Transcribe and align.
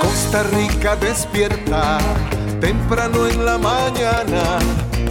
Costa 0.00 0.42
Rica 0.44 0.96
despierta 0.96 1.98
temprano 2.58 3.26
en 3.26 3.44
la 3.44 3.58
mañana 3.58 4.58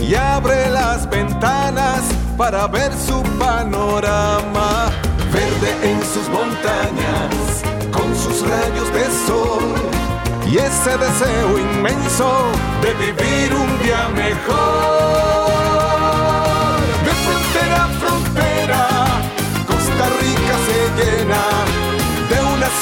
y 0.01 0.15
abre 0.15 0.67
las 0.71 1.07
ventanas 1.07 2.01
para 2.35 2.65
ver 2.65 2.91
su 2.93 3.21
panorama. 3.37 4.89
Verde 5.31 5.91
en 5.91 6.01
sus 6.01 6.27
montañas, 6.29 7.61
con 7.91 8.15
sus 8.15 8.41
rayos 8.47 8.91
de 8.93 9.05
sol 9.27 9.75
y 10.47 10.57
ese 10.57 10.97
deseo 10.97 11.59
inmenso 11.59 12.51
de 12.81 12.93
vivir 12.95 13.53
un 13.53 13.83
día 13.83 14.09
mejor. 14.09 15.43
De 17.05 17.11
frontera 17.11 17.83
a 17.83 17.87
frontera, 17.89 18.87
Costa 19.67 20.09
Rica 20.19 20.55
se 20.65 20.79
llena 20.97 21.72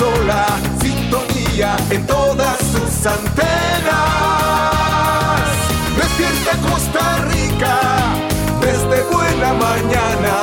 sola 0.01 0.45
sintonía 0.81 1.75
en 1.91 2.01
todas 2.07 2.57
sus 2.73 2.93
antenas. 3.05 3.91
Despierta 5.99 6.53
Costa 6.69 7.03
Rica 7.33 7.75
desde 8.65 8.97
buena 9.15 9.49
mañana. 9.67 10.35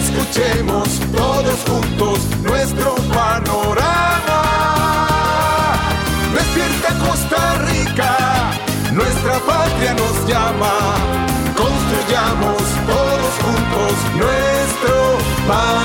Escuchemos 0.00 0.88
todos 1.14 1.58
juntos 1.68 2.18
nuestro 2.42 2.94
panorama. 3.18 4.40
Despierta 6.38 6.90
Costa 7.06 7.40
Rica, 7.70 8.12
nuestra 8.92 9.34
patria 9.50 9.92
nos 10.02 10.16
llama. 10.30 10.74
Construyamos 11.62 12.62
todos 12.92 13.32
juntos 13.44 13.92
nuestro 14.22 14.94
panorama. 15.48 15.83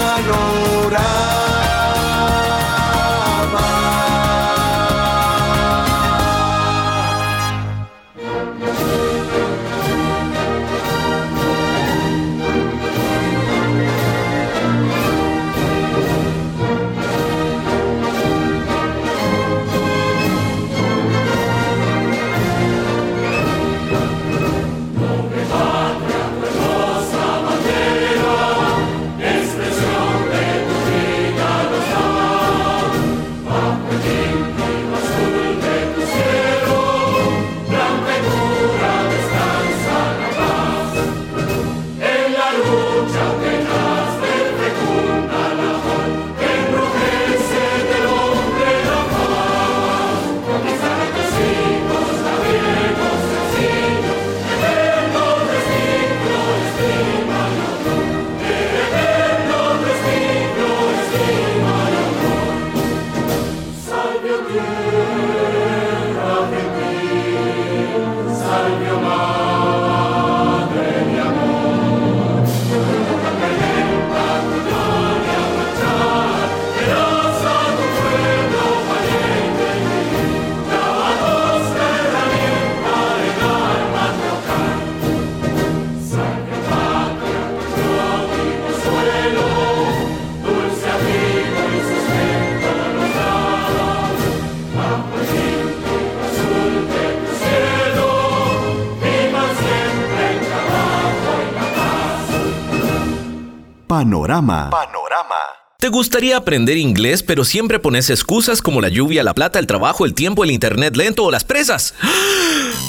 Panorama. 104.00 104.70
Panorama. 104.70 105.36
¿Te 105.78 105.90
gustaría 105.90 106.38
aprender 106.38 106.78
inglés 106.78 107.22
pero 107.22 107.44
siempre 107.44 107.80
pones 107.80 108.10
excusas 108.10 108.62
como 108.62 108.80
la 108.80 108.88
lluvia, 108.88 109.26
la 109.26 109.34
plata, 109.34 109.60
el 109.60 109.68
trabajo, 109.68 110.06
el 110.06 110.14
tiempo, 110.14 110.46
el 110.46 110.52
internet 110.52 110.96
lento 110.96 111.26
o 111.26 111.32
las 111.32 111.44
presas? 111.44 111.94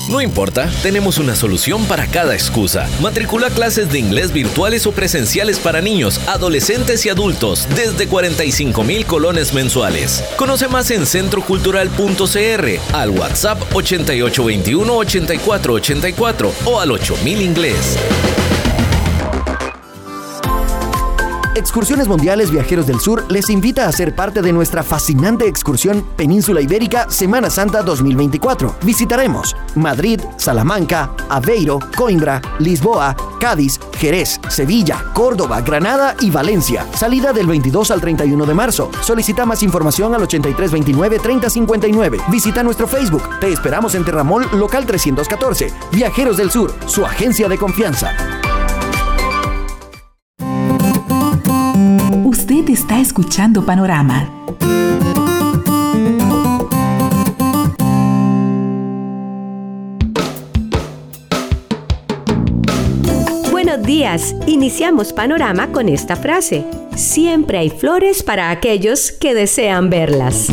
No 0.08 0.20
importa, 0.20 0.70
tenemos 0.84 1.18
una 1.18 1.34
solución 1.34 1.84
para 1.86 2.06
cada 2.06 2.34
excusa. 2.34 2.88
Matricula 3.00 3.50
clases 3.50 3.90
de 3.90 3.98
inglés 3.98 4.32
virtuales 4.32 4.86
o 4.86 4.92
presenciales 4.92 5.58
para 5.58 5.80
niños, 5.80 6.20
adolescentes 6.28 7.04
y 7.06 7.08
adultos 7.08 7.66
desde 7.74 8.06
45 8.06 8.84
mil 8.84 9.04
colones 9.04 9.52
mensuales. 9.52 10.22
Conoce 10.36 10.68
más 10.68 10.92
en 10.92 11.06
centrocultural.cr, 11.06 12.94
al 12.94 13.10
WhatsApp 13.10 13.60
8821 13.74 14.96
8484 14.96 16.52
o 16.66 16.80
al 16.80 16.92
8000 16.92 17.42
inglés. 17.42 17.98
Excursiones 21.60 22.08
Mundiales 22.08 22.50
Viajeros 22.50 22.86
del 22.86 23.00
Sur 23.00 23.30
les 23.30 23.50
invita 23.50 23.86
a 23.86 23.92
ser 23.92 24.14
parte 24.14 24.40
de 24.40 24.50
nuestra 24.50 24.82
fascinante 24.82 25.46
excursión 25.46 26.02
Península 26.16 26.62
Ibérica 26.62 27.10
Semana 27.10 27.50
Santa 27.50 27.82
2024. 27.82 28.76
Visitaremos 28.82 29.54
Madrid, 29.74 30.22
Salamanca, 30.38 31.10
Aveiro, 31.28 31.78
Coimbra, 31.94 32.40
Lisboa, 32.60 33.14
Cádiz, 33.38 33.78
Jerez, 33.98 34.40
Sevilla, 34.48 35.04
Córdoba, 35.12 35.60
Granada 35.60 36.16
y 36.20 36.30
Valencia. 36.30 36.86
Salida 36.94 37.34
del 37.34 37.46
22 37.46 37.90
al 37.90 38.00
31 38.00 38.46
de 38.46 38.54
marzo. 38.54 38.90
Solicita 39.02 39.44
más 39.44 39.62
información 39.62 40.14
al 40.14 40.22
8329-3059. 40.22 42.30
Visita 42.30 42.62
nuestro 42.62 42.86
Facebook. 42.86 43.38
Te 43.38 43.52
esperamos 43.52 43.94
en 43.94 44.06
Terramol 44.06 44.48
Local 44.54 44.86
314. 44.86 45.74
Viajeros 45.92 46.38
del 46.38 46.50
Sur, 46.50 46.74
su 46.86 47.04
agencia 47.04 47.50
de 47.50 47.58
confianza. 47.58 48.16
Escuchando 53.00 53.64
Panorama. 53.64 54.30
Buenos 63.50 63.82
días. 63.84 64.34
Iniciamos 64.46 65.12
Panorama 65.12 65.72
con 65.72 65.88
esta 65.88 66.16
frase. 66.16 66.64
Siempre 66.94 67.58
hay 67.58 67.70
flores 67.70 68.22
para 68.22 68.50
aquellos 68.50 69.12
que 69.12 69.34
desean 69.34 69.88
verlas. 69.88 70.48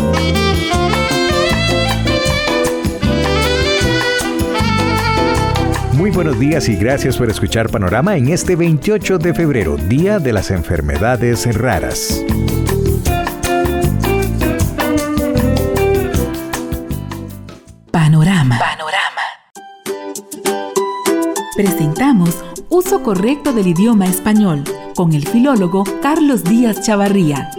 Buenos 6.17 6.39
días 6.39 6.67
y 6.67 6.75
gracias 6.75 7.15
por 7.15 7.29
escuchar 7.29 7.69
Panorama 7.69 8.17
en 8.17 8.29
este 8.29 8.55
28 8.55 9.19
de 9.19 9.35
febrero, 9.35 9.77
Día 9.77 10.17
de 10.17 10.33
las 10.33 10.49
Enfermedades 10.49 11.45
Raras. 11.55 12.25
Panorama. 17.91 18.57
Panorama. 18.57 19.21
Presentamos 21.55 22.43
Uso 22.69 23.03
correcto 23.03 23.53
del 23.53 23.67
idioma 23.67 24.07
español 24.07 24.63
con 24.95 25.13
el 25.13 25.27
filólogo 25.27 25.83
Carlos 26.01 26.43
Díaz 26.43 26.81
Chavarría. 26.81 27.51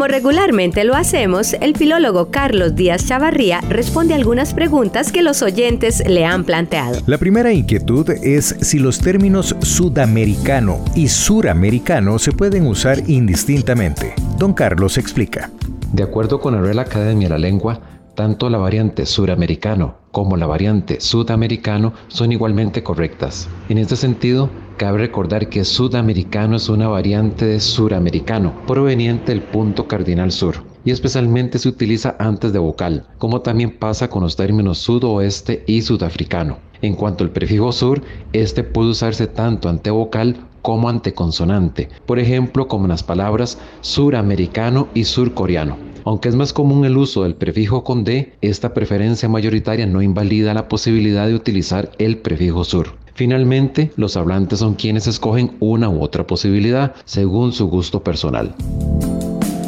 Como 0.00 0.08
regularmente 0.08 0.84
lo 0.84 0.94
hacemos, 0.94 1.52
el 1.60 1.76
filólogo 1.76 2.30
Carlos 2.30 2.74
Díaz 2.74 3.04
Chavarría 3.04 3.60
responde 3.68 4.14
algunas 4.14 4.54
preguntas 4.54 5.12
que 5.12 5.20
los 5.20 5.42
oyentes 5.42 6.02
le 6.08 6.24
han 6.24 6.44
planteado. 6.44 7.02
La 7.04 7.18
primera 7.18 7.52
inquietud 7.52 8.08
es 8.08 8.56
si 8.62 8.78
los 8.78 8.98
términos 8.98 9.54
sudamericano 9.60 10.82
y 10.94 11.08
suramericano 11.08 12.18
se 12.18 12.32
pueden 12.32 12.66
usar 12.66 13.10
indistintamente. 13.10 14.14
Don 14.38 14.54
Carlos 14.54 14.96
explica. 14.96 15.50
De 15.92 16.02
acuerdo 16.02 16.40
con 16.40 16.54
la 16.54 16.62
Real 16.62 16.78
Academia 16.78 17.28
de 17.28 17.34
la 17.34 17.38
Lengua, 17.38 17.82
Tanto 18.20 18.50
la 18.50 18.58
variante 18.58 19.06
suramericano 19.06 19.94
como 20.10 20.36
la 20.36 20.46
variante 20.46 21.00
sudamericano 21.00 21.94
son 22.08 22.32
igualmente 22.32 22.82
correctas. 22.82 23.48
En 23.68 23.78
este 23.78 23.96
sentido, 23.96 24.50
cabe 24.80 24.96
recordar 24.96 25.50
que 25.50 25.62
sudamericano 25.62 26.56
es 26.56 26.70
una 26.70 26.88
variante 26.88 27.44
de 27.44 27.60
suramericano, 27.60 28.54
proveniente 28.66 29.30
del 29.30 29.42
punto 29.42 29.86
cardinal 29.86 30.32
sur, 30.32 30.64
y 30.86 30.90
especialmente 30.90 31.58
se 31.58 31.68
utiliza 31.68 32.16
antes 32.18 32.54
de 32.54 32.60
vocal, 32.60 33.06
como 33.18 33.42
también 33.42 33.76
pasa 33.76 34.08
con 34.08 34.22
los 34.22 34.36
términos 34.36 34.78
sudoeste 34.78 35.64
y 35.66 35.82
sudafricano. 35.82 36.60
En 36.80 36.94
cuanto 36.94 37.24
al 37.24 37.30
prefijo 37.30 37.72
sur, 37.72 38.00
este 38.32 38.64
puede 38.64 38.92
usarse 38.92 39.26
tanto 39.26 39.68
ante 39.68 39.90
vocal 39.90 40.46
como 40.62 40.88
ante 40.88 41.12
consonante, 41.12 41.90
por 42.06 42.18
ejemplo 42.18 42.66
como 42.66 42.86
en 42.86 42.92
las 42.92 43.02
palabras 43.02 43.58
suramericano 43.82 44.88
y 44.94 45.04
surcoreano. 45.04 45.76
Aunque 46.06 46.30
es 46.30 46.36
más 46.36 46.54
común 46.54 46.86
el 46.86 46.96
uso 46.96 47.24
del 47.24 47.34
prefijo 47.34 47.84
con 47.84 48.04
D, 48.04 48.32
esta 48.40 48.72
preferencia 48.72 49.28
mayoritaria 49.28 49.84
no 49.84 50.00
invalida 50.00 50.54
la 50.54 50.68
posibilidad 50.68 51.26
de 51.26 51.34
utilizar 51.34 51.90
el 51.98 52.16
prefijo 52.16 52.64
sur. 52.64 52.94
Finalmente, 53.14 53.90
los 53.96 54.16
hablantes 54.16 54.60
son 54.60 54.74
quienes 54.74 55.06
escogen 55.06 55.56
una 55.60 55.88
u 55.88 56.02
otra 56.02 56.26
posibilidad 56.26 56.94
según 57.04 57.52
su 57.52 57.68
gusto 57.68 58.02
personal. 58.02 58.54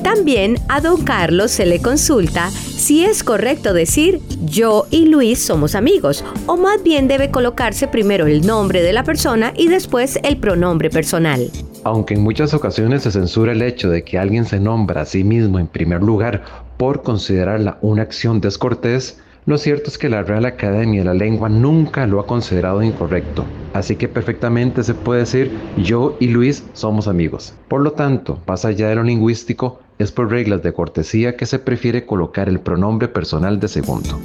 También 0.02 0.56
a 0.68 0.80
don 0.80 1.02
Carlos 1.02 1.50
se 1.50 1.66
le 1.66 1.80
consulta 1.80 2.50
si 2.50 3.04
es 3.04 3.24
correcto 3.24 3.72
decir 3.72 4.20
yo 4.44 4.86
y 4.90 5.06
Luis 5.06 5.42
somos 5.42 5.74
amigos 5.74 6.24
o 6.46 6.56
más 6.56 6.82
bien 6.82 7.08
debe 7.08 7.30
colocarse 7.30 7.88
primero 7.88 8.26
el 8.26 8.46
nombre 8.46 8.82
de 8.82 8.92
la 8.92 9.04
persona 9.04 9.52
y 9.56 9.68
después 9.68 10.18
el 10.22 10.36
pronombre 10.36 10.90
personal. 10.90 11.50
Aunque 11.84 12.14
en 12.14 12.22
muchas 12.22 12.54
ocasiones 12.54 13.02
se 13.02 13.10
censura 13.10 13.52
el 13.52 13.62
hecho 13.62 13.90
de 13.90 14.04
que 14.04 14.18
alguien 14.18 14.44
se 14.44 14.60
nombra 14.60 15.00
a 15.00 15.06
sí 15.06 15.24
mismo 15.24 15.58
en 15.58 15.66
primer 15.66 16.02
lugar 16.02 16.44
por 16.76 17.02
considerarla 17.02 17.78
una 17.80 18.02
acción 18.02 18.40
descortés, 18.40 19.18
lo 19.44 19.58
cierto 19.58 19.90
es 19.90 19.98
que 19.98 20.08
la 20.08 20.22
Real 20.22 20.44
Academia 20.44 21.00
de 21.00 21.06
la 21.06 21.14
Lengua 21.14 21.48
nunca 21.48 22.06
lo 22.06 22.20
ha 22.20 22.26
considerado 22.26 22.80
incorrecto, 22.80 23.44
así 23.72 23.96
que 23.96 24.06
perfectamente 24.06 24.84
se 24.84 24.94
puede 24.94 25.20
decir 25.20 25.50
yo 25.76 26.16
y 26.20 26.28
Luis 26.28 26.64
somos 26.74 27.08
amigos. 27.08 27.52
Por 27.66 27.80
lo 27.80 27.90
tanto, 27.92 28.38
más 28.46 28.64
allá 28.64 28.88
de 28.88 28.94
lo 28.94 29.02
lingüístico, 29.02 29.80
es 29.98 30.12
por 30.12 30.30
reglas 30.30 30.62
de 30.62 30.72
cortesía 30.72 31.36
que 31.36 31.46
se 31.46 31.58
prefiere 31.58 32.06
colocar 32.06 32.48
el 32.48 32.60
pronombre 32.60 33.08
personal 33.08 33.58
de 33.58 33.66
segundo. 33.66 34.20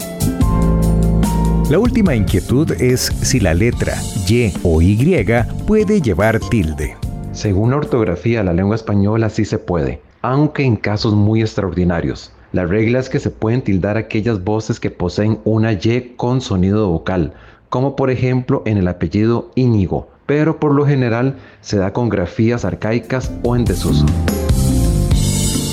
La 1.70 1.80
última 1.80 2.16
inquietud 2.16 2.72
es 2.80 3.12
si 3.22 3.40
la 3.40 3.54
letra 3.54 3.96
Y 4.28 4.54
o 4.64 4.82
Y 4.84 5.26
puede 5.66 6.00
llevar 6.00 6.40
tilde. 6.40 6.96
Según 7.32 7.72
la 7.72 7.78
ortografía 7.78 8.40
de 8.40 8.46
la 8.46 8.54
lengua 8.54 8.76
española 8.76 9.30
sí 9.30 9.46
se 9.46 9.58
puede, 9.58 10.00
aunque 10.22 10.64
en 10.64 10.76
casos 10.76 11.14
muy 11.14 11.42
extraordinarios. 11.42 12.32
La 12.58 12.66
regla 12.66 12.98
es 12.98 13.08
que 13.08 13.20
se 13.20 13.30
pueden 13.30 13.62
tildar 13.62 13.98
aquellas 13.98 14.44
voces 14.44 14.80
que 14.80 14.90
poseen 14.90 15.38
una 15.44 15.74
Y 15.74 16.16
con 16.18 16.42
sonido 16.42 16.90
vocal, 16.90 17.34
como 17.70 17.96
por 17.96 18.10
ejemplo 18.10 18.64
en 18.66 18.80
el 18.80 18.88
apellido 18.88 19.52
Íñigo, 19.54 20.10
pero 20.26 20.60
por 20.60 20.74
lo 20.74 20.84
general 20.84 21.36
se 21.62 21.78
da 21.78 21.94
con 21.94 22.10
grafías 22.10 22.66
arcaicas 22.66 23.32
o 23.44 23.56
en 23.56 23.64
desuso. 23.64 24.08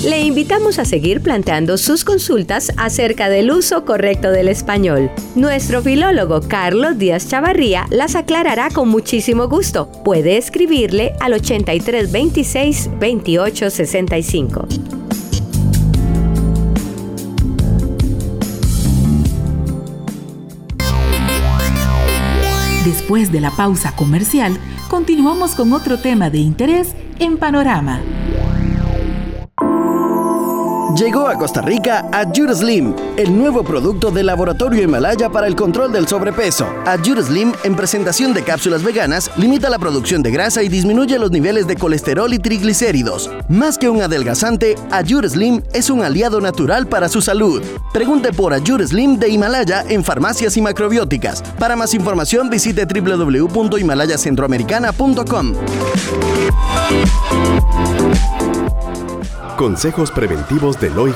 Le 0.03 0.21
invitamos 0.21 0.77
a 0.77 0.85
seguir 0.85 1.21
planteando 1.21 1.79
sus 1.79 2.05
consultas 2.05 2.71
acerca 2.77 3.29
del 3.29 3.49
uso 3.49 3.83
correcto 3.83 4.29
del 4.29 4.47
español. 4.47 5.09
Nuestro 5.33 5.81
filólogo 5.81 6.41
Carlos 6.41 6.99
Díaz 6.99 7.27
Chavarría 7.27 7.87
las 7.89 8.13
aclarará 8.13 8.69
con 8.69 8.89
muchísimo 8.89 9.49
gusto. 9.49 9.89
Puede 10.03 10.37
escribirle 10.37 11.13
al 11.19 11.33
8326 11.33 12.91
2865. 12.99 15.04
Después 23.05 23.31
de 23.31 23.39
la 23.39 23.51
pausa 23.51 23.95
comercial, 23.95 24.57
continuamos 24.89 25.53
con 25.53 25.73
otro 25.73 25.99
tema 25.99 26.31
de 26.31 26.39
interés 26.39 26.95
en 27.19 27.37
Panorama. 27.37 28.01
Llegó 30.95 31.27
a 31.27 31.35
Costa 31.35 31.61
Rica 31.61 32.07
Adjure 32.13 32.55
Slim, 32.55 32.95
el 33.17 33.37
nuevo 33.37 33.63
producto 33.63 34.11
del 34.11 34.27
laboratorio 34.27 34.81
Himalaya 34.81 35.29
para 35.29 35.45
el 35.45 35.53
control 35.53 35.91
del 35.91 36.07
sobrepeso. 36.07 36.65
Adjure 36.85 37.21
Slim, 37.21 37.51
en 37.65 37.75
presentación 37.75 38.33
de 38.33 38.43
cápsulas 38.43 38.81
veganas, 38.81 39.29
limita 39.35 39.69
la 39.69 39.77
producción 39.77 40.23
de 40.23 40.31
grasa 40.31 40.63
y 40.63 40.69
disminuye 40.69 41.19
los 41.19 41.31
niveles 41.31 41.67
de 41.67 41.75
colesterol 41.75 42.33
y 42.33 42.39
triglicéridos. 42.39 43.29
Más 43.49 43.77
que 43.77 43.89
un 43.89 44.01
adelgazante, 44.01 44.75
Adjure 44.89 45.27
Slim 45.27 45.61
es 45.73 45.89
un 45.89 46.01
aliado 46.01 46.39
natural 46.39 46.87
para 46.87 47.09
su 47.09 47.21
salud. 47.21 47.61
Pregunte 47.91 48.31
por 48.31 48.53
Adjure 48.53 48.87
Slim 48.87 49.19
de 49.19 49.27
Himalaya 49.27 49.83
en 49.89 50.01
farmacias 50.01 50.55
y 50.55 50.61
macrobióticas. 50.61 51.41
Para 51.59 51.75
más 51.75 51.93
información 51.93 52.49
visite 52.49 52.85
www.himalayacentroamericana.com. 52.85 55.55
Consejos 59.57 60.11
preventivos 60.11 60.81
del 60.81 60.97
OIJ. 60.97 61.15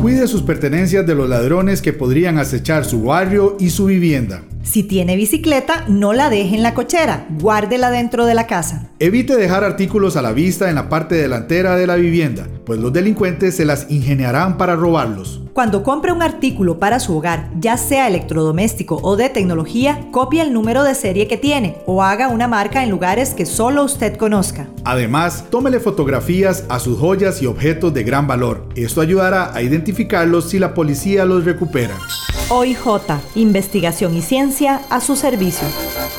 Cuide 0.00 0.26
sus 0.26 0.42
pertenencias 0.42 1.06
de 1.06 1.14
los 1.14 1.28
ladrones 1.28 1.82
que 1.82 1.92
podrían 1.92 2.36
acechar 2.36 2.84
su 2.84 3.02
barrio 3.04 3.56
y 3.60 3.70
su 3.70 3.84
vivienda. 3.84 4.42
Si 4.64 4.82
tiene 4.82 5.14
bicicleta, 5.14 5.84
no 5.88 6.12
la 6.12 6.30
deje 6.30 6.56
en 6.56 6.64
la 6.64 6.74
cochera, 6.74 7.28
guárdela 7.38 7.92
dentro 7.92 8.26
de 8.26 8.34
la 8.34 8.48
casa. 8.48 8.90
Evite 8.98 9.36
dejar 9.36 9.62
artículos 9.62 10.16
a 10.16 10.22
la 10.22 10.32
vista 10.32 10.68
en 10.68 10.74
la 10.74 10.88
parte 10.88 11.14
delantera 11.14 11.76
de 11.76 11.86
la 11.86 11.94
vivienda, 11.94 12.48
pues 12.66 12.80
los 12.80 12.92
delincuentes 12.92 13.54
se 13.54 13.64
las 13.64 13.88
ingeniarán 13.88 14.58
para 14.58 14.74
robarlos. 14.74 15.40
Cuando 15.58 15.82
compre 15.82 16.12
un 16.12 16.22
artículo 16.22 16.78
para 16.78 17.00
su 17.00 17.16
hogar, 17.16 17.50
ya 17.58 17.76
sea 17.76 18.06
electrodoméstico 18.06 19.00
o 19.02 19.16
de 19.16 19.28
tecnología, 19.28 20.06
copie 20.12 20.40
el 20.40 20.52
número 20.52 20.84
de 20.84 20.94
serie 20.94 21.26
que 21.26 21.36
tiene 21.36 21.78
o 21.84 22.04
haga 22.04 22.28
una 22.28 22.46
marca 22.46 22.84
en 22.84 22.90
lugares 22.90 23.34
que 23.34 23.44
solo 23.44 23.82
usted 23.82 24.16
conozca. 24.16 24.68
Además, 24.84 25.46
tómele 25.50 25.80
fotografías 25.80 26.62
a 26.68 26.78
sus 26.78 26.96
joyas 26.96 27.42
y 27.42 27.46
objetos 27.46 27.92
de 27.92 28.04
gran 28.04 28.28
valor. 28.28 28.68
Esto 28.76 29.00
ayudará 29.00 29.52
a 29.52 29.60
identificarlos 29.60 30.48
si 30.48 30.60
la 30.60 30.74
policía 30.74 31.24
los 31.24 31.44
recupera. 31.44 31.98
OIJ, 32.50 32.78
Investigación 33.34 34.16
y 34.16 34.22
Ciencia 34.22 34.82
a 34.90 35.00
su 35.00 35.16
servicio. 35.16 35.66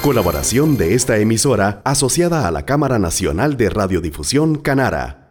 Colaboración 0.03 0.75
de 0.75 0.95
esta 0.95 1.17
emisora 1.17 1.79
asociada 1.85 2.45
a 2.45 2.51
la 2.51 2.65
Cámara 2.65 2.99
Nacional 2.99 3.55
de 3.55 3.69
Radiodifusión 3.69 4.55
Canara. 4.57 5.28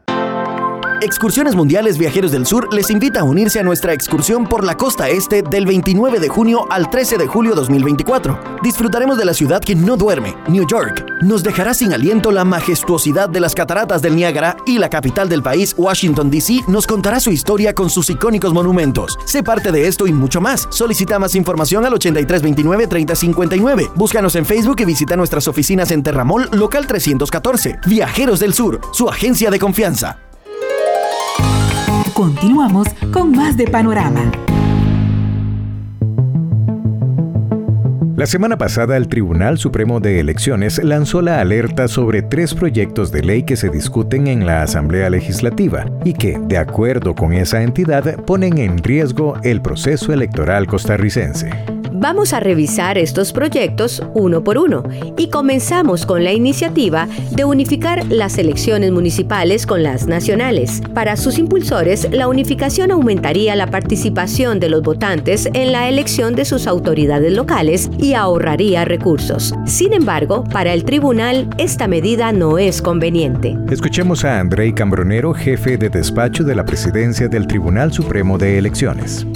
Excursiones 1.01 1.55
Mundiales 1.55 1.97
Viajeros 1.97 2.33
del 2.33 2.45
Sur 2.45 2.75
les 2.75 2.91
invita 2.91 3.21
a 3.21 3.25
unirse 3.25 3.61
a 3.61 3.63
nuestra 3.63 3.93
excursión 3.93 4.49
por 4.49 4.65
la 4.65 4.77
costa 4.77 5.09
este 5.09 5.43
del 5.43 5.65
29 5.65 6.19
de 6.19 6.29
junio 6.29 6.67
al 6.71 6.91
13 6.91 7.19
de 7.19 7.29
julio 7.29 7.55
2024. 7.55 8.59
Disfrutaremos 8.65 9.17
de 9.17 9.25
la 9.25 9.33
ciudad 9.33 9.61
que 9.61 9.77
no 9.77 9.97
duerme, 9.97 10.35
New 10.49 10.67
York. 10.67 11.07
Nos 11.23 11.45
dejará 11.45 11.73
sin 11.73 11.93
aliento 11.93 12.33
la 12.33 12.45
majestuosidad 12.45 13.29
de 13.29 13.39
las 13.39 13.55
cataratas 13.55 14.03
del 14.03 14.17
Niágara 14.17 14.57
y 14.67 14.79
la 14.79 14.91
capital 14.91 15.29
del 15.29 15.41
país, 15.41 15.73
Washington, 15.79 16.33
D.C., 16.33 16.63
nos 16.67 16.89
contará 16.89 17.21
su 17.21 17.31
historia 17.31 17.75
con 17.75 17.91
sus 17.91 18.11
icónicos 18.11 18.53
monumentos. 18.53 19.17
Sé 19.25 19.45
parte 19.45 19.71
de 19.71 19.87
esto 19.87 20.09
y 20.09 20.13
mucho 20.13 20.41
más. 20.41 20.67
Solicita 20.71 21.21
más 21.21 21.37
información 21.37 21.87
al 21.87 21.93
8329-3059. 21.93 23.93
Búscanos 23.95 24.35
en 24.35 24.45
Facebook 24.45 24.81
y 24.81 24.85
visita 24.85 25.17
nuestras 25.17 25.47
oficinas 25.47 25.93
en 25.93 26.03
Terramol, 26.03 26.49
local 26.53 26.89
314. 26.89 27.79
Viajeros 27.87 28.41
del 28.41 28.53
Sur, 28.53 28.81
su 28.93 29.09
agencia 29.09 29.53
de 29.53 29.61
confianza. 29.61 30.19
Continuamos 32.19 32.89
con 33.13 33.31
más 33.31 33.57
de 33.57 33.69
Panorama. 33.69 34.33
La 38.17 38.27
semana 38.27 38.59
pasada 38.59 38.97
el 38.97 39.07
Tribunal 39.07 39.57
Supremo 39.57 40.01
de 40.01 40.19
Elecciones 40.19 40.83
lanzó 40.83 41.23
la 41.23 41.41
alerta 41.41 41.87
sobre 41.87 42.23
tres 42.23 42.55
proyectos 42.55 43.13
de 43.13 43.23
ley 43.23 43.45
que 43.45 43.55
se 43.55 43.69
discuten 43.69 44.27
en 44.27 44.47
la 44.47 44.63
Asamblea 44.63 45.11
Legislativa 45.11 45.87
y 46.05 46.13
que, 46.13 46.41
de 46.41 46.59
acuerdo 46.59 47.15
con 47.15 47.33
esa 47.33 47.63
entidad, 47.63 48.25
ponen 48.25 48.59
en 48.59 48.79
riesgo 48.79 49.37
el 49.45 49.63
proceso 49.63 50.13
electoral 50.13 50.67
costarricense. 50.67 51.78
Vamos 52.01 52.33
a 52.33 52.39
revisar 52.39 52.97
estos 52.97 53.33
proyectos 53.33 54.05
uno 54.15 54.45
por 54.45 54.57
uno 54.57 54.85
y 55.17 55.31
comenzamos 55.31 56.07
con 56.07 56.23
la 56.23 56.33
iniciativa 56.33 57.09
de 57.33 57.45
unificar 57.45 58.07
las 58.07 58.39
elecciones 58.39 58.93
municipales 58.93 59.67
con 59.67 59.83
las 59.83 60.07
nacionales. 60.07 60.81
Para 60.95 61.17
sus 61.17 61.39
impulsores, 61.39 62.09
la 62.13 62.29
unificación 62.29 62.93
aumentaría 62.93 63.57
la 63.57 63.67
participación 63.67 64.61
de 64.61 64.69
los 64.69 64.83
votantes 64.83 65.49
en 65.55 65.73
la 65.73 65.89
elección 65.89 66.37
de 66.37 66.45
sus 66.45 66.69
autoridades 66.69 67.33
locales 67.33 67.91
y 67.99 68.15
ahorraría 68.15 68.85
recursos. 68.85 69.53
Sin 69.67 69.93
embargo, 69.93 70.45
para 70.45 70.75
el 70.75 70.85
tribunal, 70.85 71.51
esta 71.59 71.89
medida 71.89 72.31
no 72.31 72.59
es 72.59 72.81
conveniente. 72.81 73.59
Escuchemos 73.73 74.25
a 74.25 74.39
Andrei 74.39 74.73
Cambronero, 74.73 75.35
jefe 75.35 75.77
de 75.77 75.89
despacho 75.91 76.45
de 76.45 76.55
la 76.55 76.65
presidencia 76.65 77.27
del 77.27 77.49
Tribunal 77.49 77.93
Supremo 77.93 78.39
de 78.39 78.57
Elecciones 78.57 79.27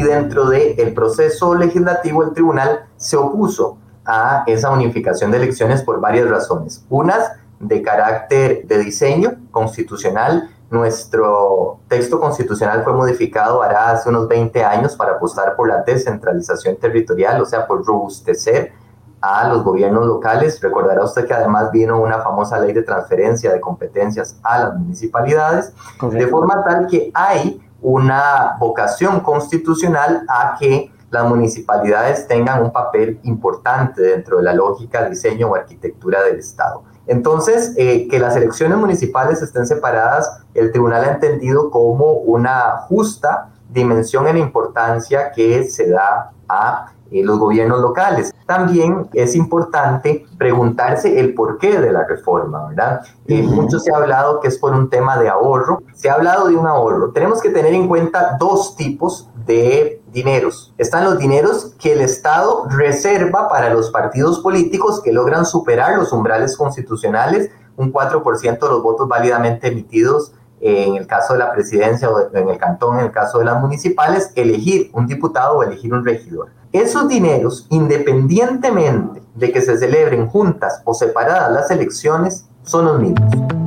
y 0.00 0.02
dentro 0.02 0.48
del 0.48 0.94
proceso 0.94 1.54
legislativo 1.54 2.22
el 2.22 2.32
tribunal 2.32 2.86
se 2.96 3.16
opuso 3.16 3.76
a 4.04 4.44
esa 4.46 4.70
unificación 4.70 5.30
de 5.30 5.36
elecciones 5.36 5.82
por 5.82 6.00
varias 6.00 6.28
razones. 6.28 6.84
Unas 6.88 7.32
de 7.58 7.82
carácter 7.82 8.66
de 8.66 8.78
diseño 8.78 9.36
constitucional 9.50 10.48
nuestro 10.70 11.80
texto 11.88 12.20
constitucional 12.20 12.84
fue 12.84 12.94
modificado 12.94 13.60
hará 13.60 13.90
hace 13.90 14.08
unos 14.08 14.28
20 14.28 14.64
años 14.64 14.94
para 14.96 15.12
apostar 15.12 15.56
por 15.56 15.68
la 15.68 15.82
descentralización 15.82 16.76
territorial, 16.76 17.42
o 17.42 17.44
sea, 17.44 17.66
por 17.66 17.84
robustecer 17.84 18.72
a 19.20 19.48
los 19.48 19.64
gobiernos 19.64 20.06
locales. 20.06 20.60
Recordará 20.60 21.04
usted 21.04 21.26
que 21.26 21.34
además 21.34 21.72
vino 21.72 22.00
una 22.00 22.20
famosa 22.20 22.58
ley 22.60 22.72
de 22.72 22.82
transferencia 22.82 23.52
de 23.52 23.60
competencias 23.60 24.38
a 24.44 24.60
las 24.60 24.78
municipalidades, 24.78 25.74
de 26.00 26.26
forma 26.28 26.62
tal 26.64 26.86
que 26.86 27.10
hay 27.12 27.60
una 27.82 28.56
vocación 28.58 29.20
constitucional 29.20 30.24
a 30.28 30.56
que 30.58 30.92
las 31.10 31.28
municipalidades 31.28 32.26
tengan 32.28 32.62
un 32.62 32.72
papel 32.72 33.18
importante 33.24 34.00
dentro 34.00 34.38
de 34.38 34.44
la 34.44 34.54
lógica, 34.54 35.08
diseño 35.08 35.48
o 35.48 35.54
arquitectura 35.54 36.22
del 36.22 36.38
Estado. 36.38 36.84
Entonces, 37.06 37.74
eh, 37.76 38.06
que 38.08 38.20
las 38.20 38.36
elecciones 38.36 38.78
municipales 38.78 39.42
estén 39.42 39.66
separadas, 39.66 40.44
el 40.54 40.70
tribunal 40.70 41.04
ha 41.04 41.12
entendido 41.12 41.70
como 41.70 42.12
una 42.12 42.76
justa 42.88 43.50
dimensión 43.68 44.28
en 44.28 44.36
importancia 44.36 45.32
que 45.32 45.64
se 45.64 45.88
da 45.88 46.32
a 46.48 46.92
eh, 47.10 47.22
los 47.22 47.38
gobiernos 47.38 47.80
locales. 47.80 48.34
También 48.46 49.08
es 49.12 49.34
importante 49.34 50.26
preguntarse 50.38 51.18
el 51.18 51.34
porqué 51.34 51.80
de 51.80 51.92
la 51.92 52.06
reforma, 52.06 52.68
¿verdad? 52.68 53.00
Eh, 53.26 53.42
mucho 53.42 53.78
se 53.78 53.92
ha 53.92 53.96
hablado 53.96 54.40
que 54.40 54.48
es 54.48 54.58
por 54.58 54.72
un 54.72 54.88
tema 54.90 55.18
de 55.18 55.28
ahorro. 55.28 55.82
Se 55.94 56.10
ha 56.10 56.14
hablado 56.14 56.48
de 56.48 56.56
un 56.56 56.66
ahorro. 56.66 57.12
Tenemos 57.12 57.40
que 57.40 57.50
tener 57.50 57.74
en 57.74 57.88
cuenta 57.88 58.36
dos 58.38 58.76
tipos 58.76 59.28
de 59.46 60.02
dineros. 60.12 60.74
Están 60.78 61.04
los 61.04 61.18
dineros 61.18 61.74
que 61.78 61.92
el 61.92 62.00
Estado 62.00 62.66
reserva 62.68 63.48
para 63.48 63.72
los 63.72 63.90
partidos 63.90 64.40
políticos 64.40 65.00
que 65.02 65.12
logran 65.12 65.46
superar 65.46 65.96
los 65.96 66.12
umbrales 66.12 66.56
constitucionales, 66.56 67.50
un 67.76 67.92
4% 67.92 68.58
de 68.58 68.68
los 68.68 68.82
votos 68.82 69.08
válidamente 69.08 69.68
emitidos 69.68 70.32
en 70.60 70.96
el 70.96 71.06
caso 71.06 71.32
de 71.32 71.38
la 71.38 71.52
presidencia 71.52 72.10
o 72.10 72.34
en 72.34 72.48
el 72.48 72.58
cantón, 72.58 72.98
en 72.98 73.06
el 73.06 73.12
caso 73.12 73.38
de 73.38 73.46
las 73.46 73.60
municipales, 73.60 74.32
elegir 74.36 74.90
un 74.92 75.06
diputado 75.06 75.58
o 75.58 75.62
elegir 75.62 75.92
un 75.92 76.04
regidor. 76.04 76.50
Esos 76.72 77.08
dineros, 77.08 77.66
independientemente 77.70 79.22
de 79.34 79.52
que 79.52 79.60
se 79.60 79.78
celebren 79.78 80.28
juntas 80.28 80.82
o 80.84 80.94
separadas 80.94 81.50
las 81.50 81.70
elecciones, 81.70 82.46
son 82.62 82.84
los 82.84 83.00
mismos. 83.00 83.59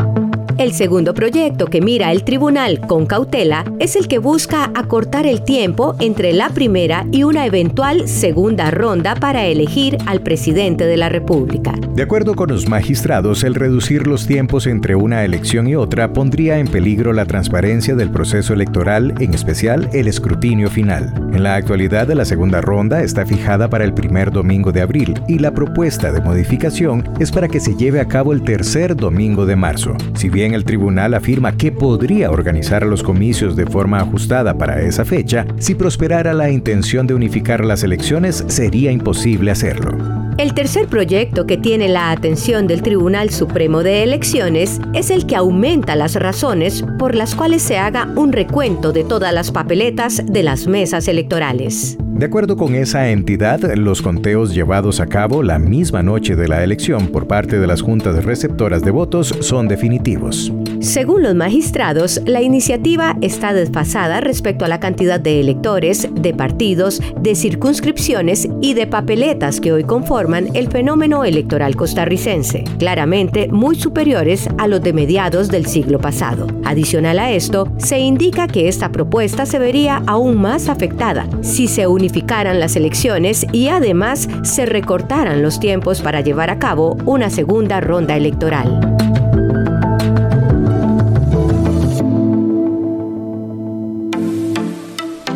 El 0.63 0.71
segundo 0.71 1.13
proyecto 1.13 1.65
que 1.65 1.81
mira 1.81 2.13
el 2.13 2.23
tribunal 2.23 2.79
con 2.79 3.05
cautela 3.05 3.65
es 3.79 3.97
el 3.97 4.07
que 4.07 4.17
busca 4.17 4.71
acortar 4.73 5.25
el 5.25 5.43
tiempo 5.43 5.93
entre 5.99 6.31
la 6.31 6.51
primera 6.51 7.05
y 7.11 7.23
una 7.23 7.45
eventual 7.45 8.07
segunda 8.07 8.71
ronda 8.71 9.15
para 9.15 9.45
elegir 9.45 9.97
al 10.05 10.21
presidente 10.21 10.85
de 10.85 10.95
la 10.95 11.09
República. 11.09 11.73
De 11.93 12.01
acuerdo 12.01 12.33
con 12.33 12.47
los 12.47 12.69
magistrados, 12.69 13.43
el 13.43 13.55
reducir 13.55 14.07
los 14.07 14.25
tiempos 14.25 14.65
entre 14.65 14.95
una 14.95 15.25
elección 15.25 15.67
y 15.67 15.75
otra 15.75 16.13
pondría 16.13 16.57
en 16.57 16.67
peligro 16.67 17.11
la 17.11 17.25
transparencia 17.25 17.95
del 17.95 18.09
proceso 18.09 18.53
electoral, 18.53 19.13
en 19.19 19.33
especial 19.33 19.89
el 19.91 20.07
escrutinio 20.07 20.69
final. 20.69 21.13
En 21.33 21.43
la 21.43 21.55
actualidad, 21.55 22.09
la 22.13 22.23
segunda 22.23 22.61
ronda 22.61 23.03
está 23.03 23.25
fijada 23.25 23.69
para 23.69 23.83
el 23.83 23.93
primer 23.93 24.31
domingo 24.31 24.71
de 24.71 24.81
abril 24.81 25.13
y 25.27 25.39
la 25.39 25.51
propuesta 25.51 26.13
de 26.13 26.21
modificación 26.21 27.03
es 27.19 27.33
para 27.33 27.49
que 27.49 27.59
se 27.59 27.75
lleve 27.75 27.99
a 27.99 28.07
cabo 28.07 28.31
el 28.31 28.43
tercer 28.43 28.95
domingo 28.95 29.45
de 29.45 29.57
marzo. 29.57 29.97
Si 30.15 30.29
bien 30.29 30.52
el 30.53 30.65
tribunal 30.65 31.13
afirma 31.13 31.57
que 31.57 31.71
podría 31.71 32.31
organizar 32.31 32.85
los 32.85 33.03
comicios 33.03 33.55
de 33.55 33.65
forma 33.65 33.99
ajustada 33.99 34.57
para 34.57 34.81
esa 34.81 35.05
fecha, 35.05 35.45
si 35.57 35.75
prosperara 35.75 36.33
la 36.33 36.49
intención 36.49 37.07
de 37.07 37.13
unificar 37.13 37.65
las 37.65 37.83
elecciones, 37.83 38.43
sería 38.47 38.91
imposible 38.91 39.51
hacerlo. 39.51 40.22
El 40.37 40.55
tercer 40.55 40.87
proyecto 40.87 41.45
que 41.45 41.57
tiene 41.57 41.87
la 41.87 42.09
atención 42.09 42.65
del 42.65 42.81
Tribunal 42.81 43.29
Supremo 43.29 43.83
de 43.83 44.01
Elecciones 44.01 44.81
es 44.93 45.11
el 45.11 45.27
que 45.27 45.35
aumenta 45.35 45.95
las 45.95 46.15
razones 46.15 46.83
por 46.97 47.13
las 47.13 47.35
cuales 47.35 47.61
se 47.61 47.77
haga 47.77 48.09
un 48.15 48.31
recuento 48.31 48.91
de 48.91 49.03
todas 49.03 49.31
las 49.31 49.51
papeletas 49.51 50.25
de 50.25 50.41
las 50.41 50.65
mesas 50.65 51.07
electorales. 51.07 51.97
De 51.99 52.25
acuerdo 52.25 52.57
con 52.57 52.73
esa 52.73 53.09
entidad, 53.09 53.59
los 53.75 54.01
conteos 54.01 54.55
llevados 54.55 54.99
a 54.99 55.05
cabo 55.05 55.43
la 55.43 55.59
misma 55.59 56.01
noche 56.01 56.35
de 56.35 56.47
la 56.47 56.63
elección 56.63 57.07
por 57.09 57.27
parte 57.27 57.59
de 57.59 57.67
las 57.67 57.81
juntas 57.81 58.25
receptoras 58.25 58.81
de 58.81 58.91
votos 58.91 59.35
son 59.41 59.67
definitivos. 59.67 60.51
Según 60.83 61.23
los 61.23 61.33
magistrados, 61.33 62.19
la 62.25 62.41
iniciativa 62.41 63.15
está 63.21 63.53
desfasada 63.53 64.19
respecto 64.19 64.65
a 64.65 64.67
la 64.67 64.81
cantidad 64.81 65.17
de 65.17 65.39
electores, 65.39 66.09
de 66.13 66.33
partidos, 66.33 67.01
de 67.21 67.35
circunscripciones 67.35 68.49
y 68.59 68.73
de 68.73 68.85
papeletas 68.85 69.61
que 69.61 69.71
hoy 69.71 69.85
conforman 69.85 70.49
el 70.53 70.67
fenómeno 70.67 71.23
electoral 71.23 71.77
costarricense, 71.77 72.65
claramente 72.79 73.47
muy 73.47 73.77
superiores 73.77 74.49
a 74.57 74.67
los 74.67 74.81
de 74.81 74.91
mediados 74.91 75.47
del 75.47 75.67
siglo 75.67 75.99
pasado. 75.99 76.47
Adicional 76.65 77.17
a 77.17 77.31
esto, 77.31 77.71
se 77.77 77.99
indica 77.99 78.47
que 78.47 78.67
esta 78.67 78.91
propuesta 78.91 79.45
se 79.45 79.59
vería 79.59 80.03
aún 80.05 80.41
más 80.41 80.67
afectada 80.67 81.29
si 81.39 81.69
se 81.69 81.87
unificaran 81.87 82.59
las 82.59 82.75
elecciones 82.75 83.47
y 83.53 83.69
además 83.69 84.27
se 84.43 84.65
recortaran 84.65 85.43
los 85.43 85.61
tiempos 85.61 86.01
para 86.01 86.19
llevar 86.19 86.49
a 86.49 86.59
cabo 86.59 86.97
una 87.05 87.29
segunda 87.29 87.79
ronda 87.79 88.17
electoral. 88.17 89.12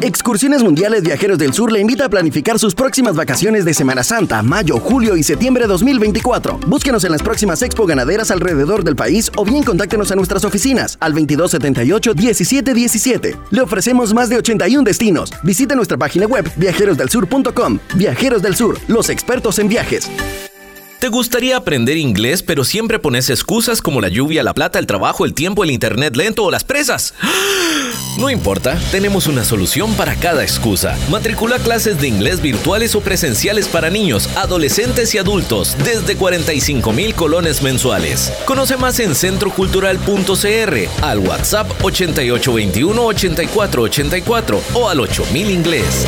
Excursiones 0.08 0.64
Mundiales 0.64 1.04
Viajeros 1.04 1.38
del 1.38 1.54
Sur 1.54 1.70
le 1.70 1.82
invita 1.82 2.06
a 2.06 2.10
planificar 2.10 2.58
sus 2.58 2.74
próximas 2.74 3.18
vacaciones 3.18 3.66
de 3.66 3.74
Semana 3.74 4.06
Santa, 4.06 4.42
mayo, 4.42 4.80
julio 4.80 5.18
y 5.18 5.24
septiembre 5.24 5.64
de 5.64 5.68
2024. 5.68 6.60
Búsquenos 6.66 7.04
en 7.04 7.12
las 7.12 7.22
próximas 7.22 7.62
expo 7.62 7.86
ganaderas 7.86 8.32
alrededor 8.32 8.86
del 8.86 8.96
país 8.96 9.30
o 9.36 9.44
bien 9.44 9.64
contáctenos 9.64 10.10
a 10.14 10.16
nuestras 10.16 10.46
oficinas 10.46 10.96
al 11.02 11.14
2278-1717. 11.14 13.38
Le 13.52 13.62
ofrecemos 13.62 14.14
más 14.14 14.30
de 14.30 14.38
81 14.38 14.86
destinos. 14.86 15.30
Visite 15.44 15.76
nuestra 15.76 15.98
página 15.98 16.26
web 16.26 16.50
viajerosdelsur.com. 16.56 17.80
Viajeros 17.96 18.42
del 18.42 18.56
Sur, 18.56 18.80
los 18.88 19.10
expertos 19.10 19.60
en 19.60 19.68
viajes. 19.68 20.10
¿Te 21.00 21.10
gustaría 21.10 21.58
aprender 21.58 21.98
inglés 21.98 22.44
pero 22.44 22.64
siempre 22.64 22.98
pones 22.98 23.30
excusas 23.30 23.82
como 23.82 24.00
la 24.00 24.08
lluvia, 24.08 24.42
la 24.42 24.54
plata, 24.54 24.80
el 24.80 24.88
trabajo, 24.88 25.26
el 25.26 25.34
tiempo, 25.34 25.66
el 25.66 25.72
internet 25.72 26.16
lento 26.16 26.46
o 26.46 26.50
las 26.50 26.64
presas? 26.64 27.14
No 28.18 28.30
importa, 28.32 28.80
tenemos 28.90 29.28
una 29.28 29.44
solución 29.44 29.94
para 29.94 30.16
cada 30.16 30.42
excusa. 30.42 30.98
Matricula 31.12 31.60
clases 31.60 32.02
de 32.02 32.08
inglés 32.08 32.42
virtuales 32.42 32.96
o 32.96 33.02
presenciales 33.02 33.68
para 33.68 33.92
niños, 33.92 34.28
adolescentes 34.36 35.14
y 35.14 35.20
adultos 35.20 35.78
desde 35.84 36.18
45 36.18 36.92
mil 36.94 37.14
colones 37.14 37.62
mensuales. 37.62 38.34
Conoce 38.46 38.76
más 38.76 39.00
en 39.00 39.14
centrocultural.cr, 39.14 41.04
al 41.04 41.20
WhatsApp 41.20 41.70
8821-8484 41.80 44.62
o 44.74 44.90
al 44.90 45.00
8000 45.00 45.52
inglés. 45.52 46.08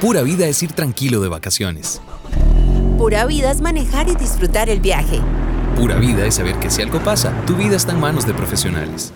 Pura 0.00 0.22
vida 0.22 0.48
es 0.48 0.60
ir 0.64 0.72
tranquilo 0.72 1.20
de 1.20 1.28
vacaciones. 1.28 2.00
Pura 2.98 3.24
vida 3.24 3.52
es 3.52 3.60
manejar 3.60 4.08
y 4.08 4.16
disfrutar 4.16 4.68
el 4.68 4.80
viaje. 4.80 5.20
Pura 5.76 5.96
vida 5.96 6.24
es 6.24 6.36
saber 6.36 6.58
que 6.60 6.70
si 6.70 6.80
algo 6.82 7.00
pasa, 7.00 7.32
tu 7.46 7.56
vida 7.56 7.74
está 7.76 7.92
en 7.92 8.00
manos 8.00 8.26
de 8.26 8.34
profesionales. 8.34 9.12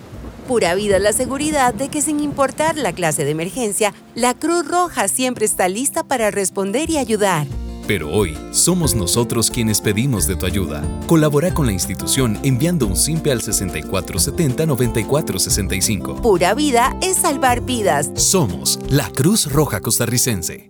Pura 0.47 0.75
vida 0.75 0.97
es 0.97 1.03
la 1.03 1.13
seguridad 1.13 1.73
de 1.73 1.87
que 1.89 2.01
sin 2.01 2.19
importar 2.19 2.77
la 2.77 2.91
clase 2.91 3.23
de 3.23 3.31
emergencia, 3.31 3.93
la 4.13 4.33
Cruz 4.33 4.67
Roja 4.67 5.07
siempre 5.07 5.45
está 5.45 5.69
lista 5.69 6.03
para 6.03 6.31
responder 6.31 6.89
y 6.89 6.97
ayudar. 6.97 7.47
Pero 7.87 8.11
hoy 8.11 8.37
somos 8.51 8.93
nosotros 8.93 9.49
quienes 9.49 9.79
pedimos 9.81 10.27
de 10.27 10.35
tu 10.35 10.45
ayuda. 10.45 10.83
Colabora 11.07 11.53
con 11.53 11.65
la 11.65 11.71
institución 11.71 12.37
enviando 12.43 12.85
un 12.87 12.95
simple 12.95 13.31
al 13.31 13.41
6470-9465. 13.41 16.21
Pura 16.21 16.53
vida 16.53 16.95
es 17.01 17.17
salvar 17.17 17.61
vidas. 17.61 18.11
Somos 18.15 18.79
la 18.89 19.09
Cruz 19.09 19.51
Roja 19.51 19.81
Costarricense. 19.81 20.69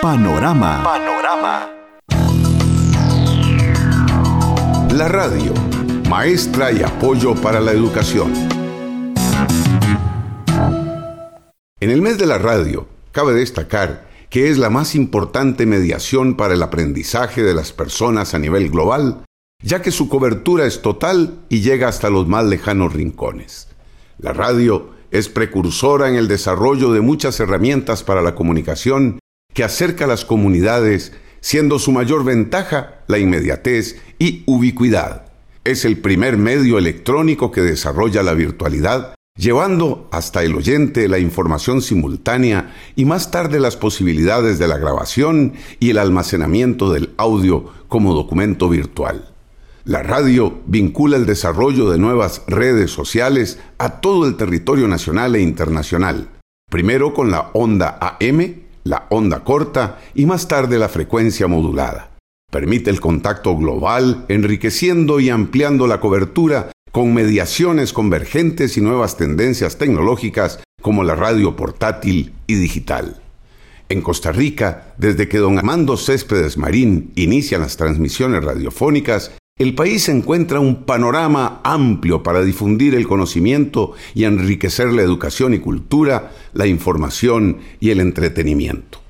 Panorama. 0.00 0.82
Panorama. 0.82 1.75
La 4.96 5.08
radio, 5.08 5.52
maestra 6.08 6.72
y 6.72 6.82
apoyo 6.82 7.34
para 7.34 7.60
la 7.60 7.72
educación. 7.72 8.32
En 11.78 11.90
el 11.90 12.00
mes 12.00 12.16
de 12.16 12.24
la 12.24 12.38
radio, 12.38 12.86
cabe 13.12 13.34
destacar 13.34 14.08
que 14.30 14.48
es 14.48 14.56
la 14.56 14.70
más 14.70 14.94
importante 14.94 15.66
mediación 15.66 16.34
para 16.34 16.54
el 16.54 16.62
aprendizaje 16.62 17.42
de 17.42 17.52
las 17.52 17.74
personas 17.74 18.32
a 18.32 18.38
nivel 18.38 18.70
global, 18.70 19.22
ya 19.62 19.82
que 19.82 19.90
su 19.90 20.08
cobertura 20.08 20.64
es 20.64 20.80
total 20.80 21.40
y 21.50 21.60
llega 21.60 21.88
hasta 21.88 22.08
los 22.08 22.26
más 22.26 22.46
lejanos 22.46 22.94
rincones. 22.94 23.68
La 24.16 24.32
radio 24.32 24.94
es 25.10 25.28
precursora 25.28 26.08
en 26.08 26.14
el 26.14 26.26
desarrollo 26.26 26.90
de 26.94 27.02
muchas 27.02 27.38
herramientas 27.38 28.02
para 28.02 28.22
la 28.22 28.34
comunicación 28.34 29.18
que 29.52 29.62
acerca 29.62 30.06
a 30.06 30.08
las 30.08 30.24
comunidades 30.24 31.12
siendo 31.46 31.78
su 31.78 31.92
mayor 31.92 32.24
ventaja 32.24 33.04
la 33.06 33.20
inmediatez 33.20 34.00
y 34.18 34.42
ubicuidad. 34.46 35.26
Es 35.62 35.84
el 35.84 35.98
primer 35.98 36.36
medio 36.36 36.76
electrónico 36.76 37.52
que 37.52 37.60
desarrolla 37.60 38.24
la 38.24 38.34
virtualidad 38.34 39.14
llevando 39.38 40.08
hasta 40.10 40.42
el 40.42 40.56
oyente 40.56 41.06
la 41.06 41.20
información 41.20 41.82
simultánea 41.82 42.74
y 42.96 43.04
más 43.04 43.30
tarde 43.30 43.60
las 43.60 43.76
posibilidades 43.76 44.58
de 44.58 44.66
la 44.66 44.76
grabación 44.76 45.52
y 45.78 45.90
el 45.90 45.98
almacenamiento 45.98 46.92
del 46.92 47.14
audio 47.16 47.66
como 47.86 48.12
documento 48.12 48.68
virtual. 48.68 49.32
La 49.84 50.02
radio 50.02 50.58
vincula 50.66 51.16
el 51.16 51.26
desarrollo 51.26 51.88
de 51.90 51.98
nuevas 51.98 52.42
redes 52.48 52.90
sociales 52.90 53.60
a 53.78 54.00
todo 54.00 54.26
el 54.26 54.36
territorio 54.36 54.88
nacional 54.88 55.36
e 55.36 55.42
internacional, 55.42 56.28
primero 56.68 57.14
con 57.14 57.30
la 57.30 57.50
onda 57.52 57.98
AM, 58.00 58.65
la 58.86 59.06
onda 59.10 59.42
corta 59.42 59.98
y 60.14 60.26
más 60.26 60.48
tarde 60.48 60.78
la 60.78 60.88
frecuencia 60.88 61.48
modulada. 61.48 62.10
Permite 62.50 62.90
el 62.90 63.00
contacto 63.00 63.56
global, 63.56 64.24
enriqueciendo 64.28 65.18
y 65.18 65.28
ampliando 65.28 65.86
la 65.86 66.00
cobertura 66.00 66.70
con 66.92 67.12
mediaciones 67.12 67.92
convergentes 67.92 68.76
y 68.76 68.80
nuevas 68.80 69.16
tendencias 69.16 69.76
tecnológicas 69.76 70.60
como 70.80 71.02
la 71.02 71.16
radio 71.16 71.56
portátil 71.56 72.32
y 72.46 72.54
digital. 72.54 73.20
En 73.88 74.02
Costa 74.02 74.32
Rica, 74.32 74.94
desde 74.96 75.28
que 75.28 75.38
don 75.38 75.58
Armando 75.58 75.96
Céspedes 75.96 76.56
Marín 76.56 77.12
inicia 77.16 77.58
las 77.58 77.76
transmisiones 77.76 78.44
radiofónicas, 78.44 79.32
el 79.58 79.74
país 79.74 80.08
encuentra 80.10 80.60
un 80.60 80.84
panorama 80.84 81.62
amplio 81.64 82.22
para 82.22 82.44
difundir 82.44 82.94
el 82.94 83.08
conocimiento 83.08 83.92
y 84.14 84.24
enriquecer 84.24 84.92
la 84.92 85.00
educación 85.00 85.54
y 85.54 85.60
cultura, 85.60 86.32
la 86.52 86.66
información 86.66 87.58
y 87.80 87.88
el 87.88 88.00
entretenimiento. 88.00 89.00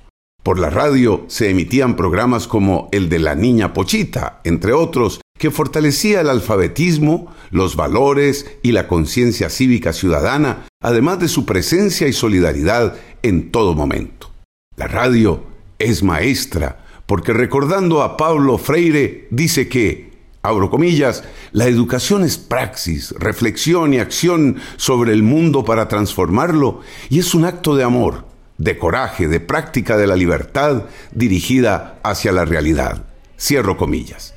Por 0.45 0.61
la 0.61 0.71
radio 0.71 1.25
se 1.27 1.51
emitían 1.51 1.97
programas 1.97 2.47
como 2.47 2.89
el 2.93 3.09
de 3.09 3.19
la 3.19 3.35
Niña 3.35 3.73
Pochita, 3.73 4.41
entre 4.45 4.73
otros, 4.73 5.21
que 5.37 5.51
fortalecía 5.51 6.21
el 6.21 6.31
alfabetismo, 6.31 7.35
los 7.51 7.75
valores 7.75 8.47
y 8.63 8.71
la 8.71 8.87
conciencia 8.87 9.51
cívica 9.51 9.93
ciudadana, 9.93 10.69
además 10.81 11.19
de 11.19 11.27
su 11.27 11.45
presencia 11.45 12.07
y 12.07 12.13
solidaridad 12.13 12.95
en 13.23 13.51
todo 13.51 13.75
momento. 13.75 14.31
La 14.77 14.87
radio 14.87 15.43
es 15.81 16.05
maestra, 16.05 16.85
porque 17.07 17.33
recordando 17.33 18.03
a 18.03 18.17
Pablo 18.17 18.57
Freire, 18.59 19.27
dice 19.33 19.69
que, 19.69 20.16
abro 20.49 20.71
comillas, 20.71 21.25
la 21.53 21.67
educación 21.67 22.25
es 22.25 22.39
praxis, 22.39 23.13
reflexión 23.19 23.95
y 23.95 23.99
acción 23.99 24.57
sobre 24.77 25.13
el 25.13 25.23
mundo 25.23 25.65
para 25.65 25.89
transformarlo, 25.89 26.81
y 27.11 27.19
es 27.19 27.35
un 27.35 27.45
acto 27.45 27.77
de 27.77 27.85
amor, 27.85 28.25
de 28.59 28.79
coraje, 28.79 29.29
de 29.29 29.41
práctica 29.41 29.97
de 29.97 30.07
la 30.07 30.17
libertad 30.17 30.85
dirigida 31.13 31.99
hacia 32.03 32.33
la 32.33 32.45
realidad. 32.45 33.05
Cierro 33.39 33.77
comillas. 33.77 34.35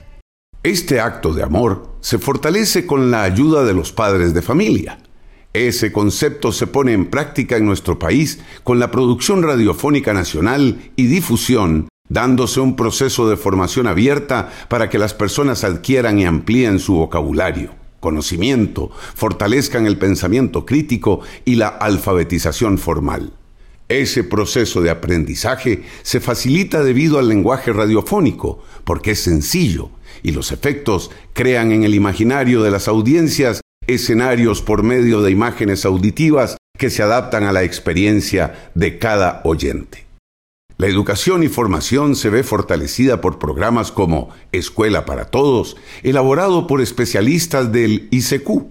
Este 0.63 1.00
acto 1.00 1.34
de 1.34 1.44
amor 1.44 1.96
se 2.01 2.18
fortalece 2.18 2.86
con 2.86 3.12
la 3.12 3.24
ayuda 3.24 3.63
de 3.63 3.74
los 3.74 3.94
padres 3.94 4.34
de 4.34 4.42
familia. 4.42 5.00
Ese 5.54 5.92
concepto 5.92 6.51
se 6.51 6.68
pone 6.68 6.94
en 6.94 7.06
práctica 7.06 7.58
en 7.58 7.66
nuestro 7.66 7.98
país 7.98 8.39
con 8.63 8.78
la 8.78 8.92
producción 8.92 9.42
radiofónica 9.42 10.13
nacional 10.13 10.92
y 10.96 11.08
difusión, 11.08 11.88
dándose 12.10 12.60
un 12.60 12.75
proceso 12.75 13.30
de 13.30 13.38
formación 13.38 13.88
abierta 13.88 14.51
para 14.68 14.89
que 14.89 14.98
las 14.98 15.13
personas 15.13 15.63
adquieran 15.63 16.20
y 16.20 16.25
amplíen 16.25 16.80
su 16.80 16.96
vocabulario, 16.96 17.74
conocimiento, 18.00 18.92
fortalezcan 19.16 19.86
el 19.86 19.98
pensamiento 19.98 20.66
crítico 20.66 21.22
y 21.46 21.56
la 21.56 21.68
alfabetización 21.68 22.78
formal. 22.78 23.34
Ese 23.88 24.24
proceso 24.24 24.82
de 24.82 24.92
aprendizaje 24.92 25.84
se 26.04 26.20
facilita 26.20 26.84
debido 26.84 27.18
al 27.18 27.28
lenguaje 27.28 27.74
radiofónico, 27.74 28.63
porque 28.84 29.12
es 29.12 29.20
sencillo, 29.20 29.89
y 30.22 30.32
los 30.32 30.51
efectos 30.51 31.10
crean 31.34 31.72
en 31.72 31.84
el 31.84 31.96
imaginario 31.96 32.62
de 32.62 32.72
las 32.72 32.88
audiencias 32.88 33.62
escenarios 33.88 34.62
por 34.62 34.84
medio 34.84 35.22
de 35.22 35.32
imágenes 35.32 35.86
auditivas 35.86 36.58
que 36.78 36.92
se 36.92 37.01
adaptan 37.01 37.44
a 37.46 37.51
la 37.51 37.63
experiencia 37.63 38.72
de 38.75 39.00
cada 39.00 39.42
oyente. 39.44 40.09
La 40.79 40.88
educación 40.88 41.43
y 41.43 41.50
formación 41.50 42.15
se 42.15 42.29
ve 42.29 42.41
fortalecida 42.41 43.19
por 43.19 43.38
programas 43.38 43.91
como 43.91 44.29
Escuela 44.53 45.03
para 45.03 45.25
Todos, 45.25 45.75
elaborado 46.03 46.67
por 46.67 46.79
especialistas 46.79 47.74
del 47.74 48.07
ICQ, 48.12 48.63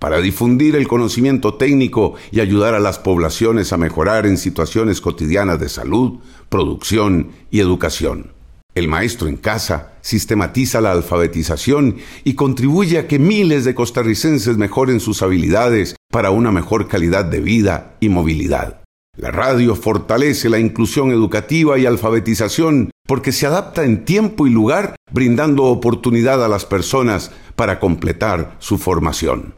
para 0.00 0.20
difundir 0.20 0.74
el 0.74 0.88
conocimiento 0.88 1.54
técnico 1.54 2.14
y 2.32 2.40
ayudar 2.40 2.74
a 2.74 2.80
las 2.80 2.98
poblaciones 2.98 3.72
a 3.72 3.76
mejorar 3.76 4.26
en 4.26 4.38
situaciones 4.38 5.00
cotidianas 5.00 5.60
de 5.60 5.68
salud, 5.68 6.18
producción 6.48 7.30
y 7.52 7.60
educación. 7.60 8.32
El 8.74 8.88
maestro 8.88 9.28
en 9.28 9.36
casa 9.36 9.92
sistematiza 10.00 10.80
la 10.80 10.90
alfabetización 10.90 11.98
y 12.24 12.34
contribuye 12.34 12.98
a 12.98 13.06
que 13.06 13.20
miles 13.20 13.64
de 13.64 13.76
costarricenses 13.76 14.56
mejoren 14.56 14.98
sus 14.98 15.22
habilidades 15.22 15.94
para 16.10 16.32
una 16.32 16.50
mejor 16.50 16.88
calidad 16.88 17.24
de 17.24 17.38
vida 17.38 17.94
y 18.00 18.08
movilidad. 18.08 18.81
La 19.16 19.30
radio 19.30 19.76
fortalece 19.76 20.48
la 20.48 20.58
inclusión 20.58 21.10
educativa 21.10 21.78
y 21.78 21.84
alfabetización 21.84 22.90
porque 23.06 23.30
se 23.30 23.46
adapta 23.46 23.84
en 23.84 24.06
tiempo 24.06 24.46
y 24.46 24.50
lugar, 24.50 24.96
brindando 25.10 25.64
oportunidad 25.64 26.42
a 26.42 26.48
las 26.48 26.64
personas 26.64 27.30
para 27.54 27.78
completar 27.78 28.56
su 28.58 28.78
formación. 28.78 29.54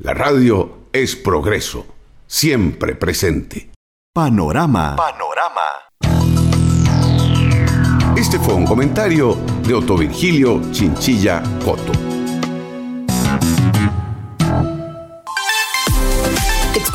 La 0.00 0.14
radio 0.14 0.78
es 0.92 1.14
progreso, 1.14 1.86
siempre 2.26 2.96
presente. 2.96 3.70
Panorama. 4.12 4.96
Panorama. 4.96 5.60
Este 8.16 8.40
fue 8.40 8.54
un 8.54 8.66
comentario 8.66 9.36
de 9.62 9.74
Otto 9.74 9.96
Virgilio 9.96 10.60
Chinchilla 10.72 11.40
Coto. 11.64 12.17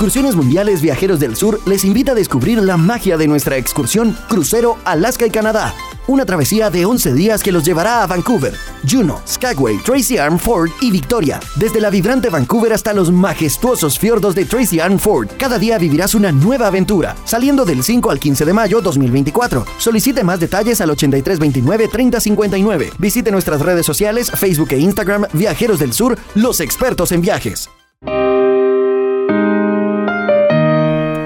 Excursiones 0.04 0.36
Mundiales 0.36 0.82
Viajeros 0.82 1.18
del 1.18 1.38
Sur 1.38 1.62
les 1.66 1.86
invita 1.86 2.12
a 2.12 2.16
descubrir 2.16 2.62
la 2.62 2.76
magia 2.76 3.16
de 3.16 3.26
nuestra 3.26 3.56
excursión 3.56 4.13
Crucero 4.28 4.78
Alaska 4.84 5.26
y 5.26 5.30
Canadá. 5.30 5.74
Una 6.08 6.26
travesía 6.26 6.70
de 6.70 6.84
11 6.84 7.13
días 7.13 7.42
que 7.42 7.54
los 7.54 7.63
llevará 7.63 8.04
a 8.04 8.08
Vancouver, 8.08 8.54
Juneau, 8.86 9.22
Skagway, 9.26 9.78
Tracy 9.78 10.18
Arm 10.18 10.38
Ford 10.38 10.70
y 10.82 10.92
Victoria. 10.92 11.39
Desde 11.56 11.80
la 11.80 11.89
vibrante 11.89 12.30
Vancouver 12.30 12.74
hasta 12.74 12.92
los 12.92 13.13
majestuosos 13.13 13.98
fiordos 13.98 14.36
de 14.36 14.44
Tracy 14.44 14.82
Arm 14.82 15.00
Ford, 15.00 15.30
cada 15.38 15.58
día 15.58 15.78
vivirás 15.78 16.16
una 16.16 16.34
nueva 16.34 16.68
aventura, 16.68 17.16
saliendo 17.24 17.63
del 17.63 17.82
5 17.82 18.12
al 18.12 18.20
15 18.20 18.44
de 18.44 18.52
mayo 18.52 18.82
2024. 18.82 19.66
Solicite 19.78 20.26
más 20.26 20.42
detalles 20.42 20.82
al 20.82 20.89
8329-3059. 20.89 22.92
Visite 22.98 23.32
nuestras 23.32 23.62
redes 23.62 23.86
sociales, 23.86 24.30
Facebook 24.32 24.68
e 24.72 24.80
Instagram, 24.80 25.28
Viajeros 25.32 25.80
del 25.80 25.94
Sur, 25.94 26.18
los 26.36 26.60
expertos 26.60 27.13
en 27.13 27.22
viajes. 27.22 27.70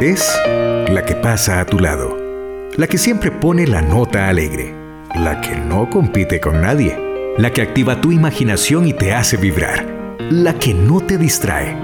Es 0.08 0.40
la 0.48 1.04
que 1.06 1.16
pasa 1.16 1.60
a 1.60 1.66
tu 1.66 1.80
lado 1.80 2.18
la 2.78 2.88
que 2.88 2.98
siempre 2.98 3.30
pone 3.30 3.68
la 3.68 3.82
nota 3.82 4.30
alegre, 4.30 4.74
la 5.14 5.42
que 5.42 5.54
no 5.54 5.90
compite 5.90 6.40
con 6.40 6.62
nadie, 6.62 6.98
la 7.38 7.52
que 7.52 7.62
activa 7.62 8.00
tu 8.00 8.14
imaginación 8.14 8.88
y 8.88 8.94
te 8.94 9.14
hace 9.14 9.36
vibrar, 9.36 9.86
la 10.30 10.54
que 10.54 10.74
no 10.74 11.02
te 11.02 11.18
distrae, 11.18 11.76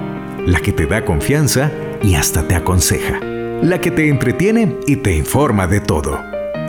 la 0.46 0.58
que 0.60 0.72
te 0.72 0.86
da 0.86 1.04
confianza 1.04 1.70
y 2.02 2.14
hasta 2.14 2.48
te 2.48 2.54
aconseja, 2.54 3.20
la 3.20 3.78
que 3.78 3.90
te 3.90 4.08
entretiene 4.08 4.74
y 4.86 4.96
te 4.96 5.14
informa 5.14 5.66
de 5.66 5.80
todo. 5.80 6.18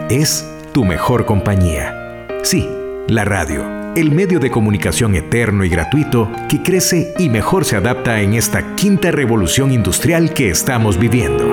Es 0.09 0.45
tu 0.73 0.83
mejor 0.83 1.25
compañía. 1.25 2.27
Sí, 2.43 2.69
la 3.07 3.23
radio, 3.23 3.63
el 3.95 4.11
medio 4.11 4.39
de 4.39 4.51
comunicación 4.51 5.15
eterno 5.15 5.63
y 5.63 5.69
gratuito 5.69 6.29
que 6.49 6.61
crece 6.61 7.13
y 7.17 7.29
mejor 7.29 7.63
se 7.63 7.77
adapta 7.77 8.19
en 8.19 8.33
esta 8.33 8.75
quinta 8.75 9.09
revolución 9.09 9.71
industrial 9.71 10.33
que 10.33 10.49
estamos 10.49 10.99
viviendo. 10.99 11.45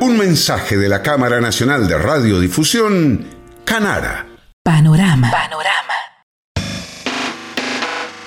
Un 0.00 0.18
mensaje 0.18 0.76
de 0.76 0.88
la 0.88 1.02
Cámara 1.02 1.40
Nacional 1.40 1.86
de 1.86 1.96
Radiodifusión, 1.98 3.26
Canara. 3.64 4.26
Panorama. 4.62 5.30
Panorama. 5.30 5.94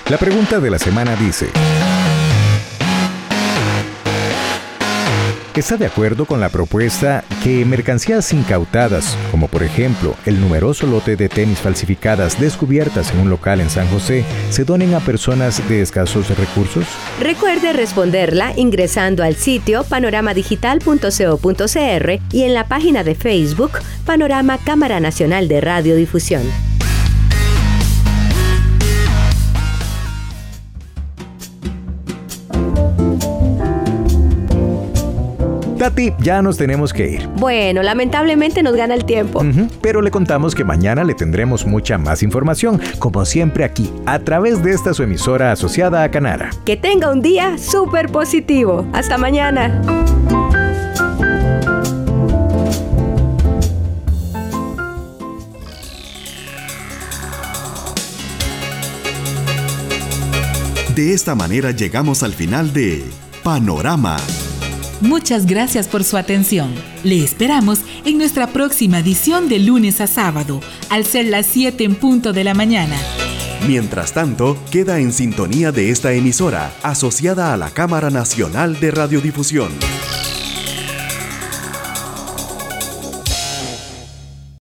La 0.08 0.16
pregunta 0.16 0.58
de 0.58 0.70
la 0.70 0.78
semana 0.78 1.14
dice, 1.14 1.50
¿Está 5.56 5.76
de 5.76 5.86
acuerdo 5.86 6.26
con 6.26 6.38
la 6.38 6.48
propuesta 6.48 7.24
que 7.42 7.64
mercancías 7.64 8.32
incautadas, 8.32 9.16
como 9.32 9.48
por 9.48 9.64
ejemplo 9.64 10.14
el 10.24 10.40
numeroso 10.40 10.86
lote 10.86 11.16
de 11.16 11.28
tenis 11.28 11.58
falsificadas 11.58 12.38
descubiertas 12.38 13.12
en 13.12 13.18
un 13.18 13.30
local 13.30 13.60
en 13.60 13.68
San 13.68 13.88
José, 13.88 14.24
se 14.50 14.64
donen 14.64 14.94
a 14.94 15.00
personas 15.00 15.68
de 15.68 15.82
escasos 15.82 16.28
recursos? 16.38 16.84
Recuerde 17.18 17.72
responderla 17.72 18.52
ingresando 18.56 19.24
al 19.24 19.34
sitio 19.34 19.82
panoramadigital.co.cr 19.82 22.20
y 22.32 22.44
en 22.44 22.54
la 22.54 22.68
página 22.68 23.02
de 23.02 23.16
Facebook 23.16 23.72
Panorama 24.06 24.56
Cámara 24.58 25.00
Nacional 25.00 25.48
de 25.48 25.60
Radiodifusión. 25.60 26.69
Katy, 35.80 36.12
ya 36.18 36.42
nos 36.42 36.58
tenemos 36.58 36.92
que 36.92 37.08
ir. 37.08 37.26
Bueno, 37.38 37.82
lamentablemente 37.82 38.62
nos 38.62 38.76
gana 38.76 38.92
el 38.92 39.06
tiempo. 39.06 39.42
pero 39.80 40.02
le 40.02 40.10
contamos 40.10 40.54
que 40.54 40.62
mañana 40.62 41.04
le 41.04 41.14
tendremos 41.14 41.64
mucha 41.64 41.96
más 41.96 42.22
información, 42.22 42.78
como 42.98 43.24
siempre 43.24 43.64
aquí, 43.64 43.90
a 44.04 44.18
través 44.18 44.62
de 44.62 44.72
esta 44.72 44.92
su 44.92 45.02
emisora 45.04 45.52
asociada 45.52 46.02
a 46.02 46.10
Canara. 46.10 46.50
Que 46.66 46.76
tenga 46.76 47.10
un 47.10 47.22
día 47.22 47.56
súper 47.56 48.12
positivo. 48.12 48.86
Hasta 48.92 49.16
mañana. 49.16 49.80
De 60.94 61.14
esta 61.14 61.34
manera 61.34 61.70
llegamos 61.70 62.22
al 62.22 62.34
final 62.34 62.74
de 62.74 63.02
Panorama. 63.42 64.18
Muchas 65.00 65.46
gracias 65.46 65.88
por 65.88 66.04
su 66.04 66.16
atención. 66.16 66.74
Le 67.04 67.24
esperamos 67.24 67.80
en 68.04 68.18
nuestra 68.18 68.48
próxima 68.48 68.98
edición 68.98 69.48
de 69.48 69.58
lunes 69.58 70.00
a 70.00 70.06
sábado, 70.06 70.60
al 70.90 71.06
ser 71.06 71.26
las 71.26 71.46
7 71.46 71.84
en 71.84 71.94
punto 71.94 72.32
de 72.32 72.44
la 72.44 72.52
mañana. 72.54 72.96
Mientras 73.66 74.12
tanto, 74.12 74.58
queda 74.70 74.98
en 74.98 75.12
sintonía 75.12 75.72
de 75.72 75.90
esta 75.90 76.12
emisora, 76.12 76.72
asociada 76.82 77.52
a 77.52 77.56
la 77.56 77.70
Cámara 77.70 78.10
Nacional 78.10 78.78
de 78.78 78.90
Radiodifusión. 78.90 79.70